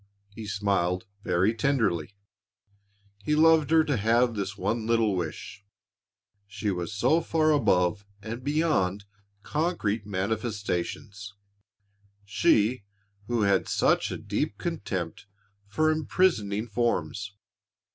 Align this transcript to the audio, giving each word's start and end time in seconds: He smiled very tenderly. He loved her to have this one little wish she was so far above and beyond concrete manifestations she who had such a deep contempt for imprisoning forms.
He 0.33 0.47
smiled 0.47 1.05
very 1.23 1.53
tenderly. 1.53 2.15
He 3.23 3.35
loved 3.35 3.69
her 3.69 3.83
to 3.83 3.97
have 3.97 4.33
this 4.33 4.57
one 4.57 4.87
little 4.87 5.15
wish 5.15 5.63
she 6.47 6.71
was 6.71 6.91
so 6.91 7.21
far 7.21 7.51
above 7.51 8.03
and 8.19 8.43
beyond 8.43 9.05
concrete 9.43 10.07
manifestations 10.07 11.35
she 12.25 12.83
who 13.27 13.43
had 13.43 13.67
such 13.67 14.09
a 14.09 14.17
deep 14.17 14.57
contempt 14.57 15.27
for 15.67 15.91
imprisoning 15.91 16.65
forms. 16.67 17.35